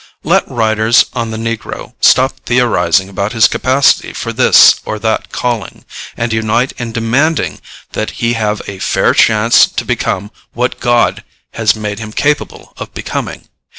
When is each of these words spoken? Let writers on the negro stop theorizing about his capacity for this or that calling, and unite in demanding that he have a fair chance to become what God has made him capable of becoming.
Let 0.23 0.49
writers 0.49 1.05
on 1.13 1.29
the 1.29 1.37
negro 1.37 1.93
stop 2.01 2.33
theorizing 2.47 3.07
about 3.07 3.33
his 3.33 3.47
capacity 3.47 4.13
for 4.13 4.33
this 4.33 4.79
or 4.83 4.97
that 4.97 5.31
calling, 5.31 5.85
and 6.17 6.33
unite 6.33 6.71
in 6.79 6.91
demanding 6.91 7.61
that 7.91 8.09
he 8.17 8.33
have 8.33 8.63
a 8.65 8.79
fair 8.79 9.13
chance 9.13 9.67
to 9.67 9.85
become 9.85 10.31
what 10.53 10.79
God 10.79 11.23
has 11.53 11.75
made 11.75 11.99
him 11.99 12.11
capable 12.13 12.73
of 12.77 12.91
becoming. 12.95 13.47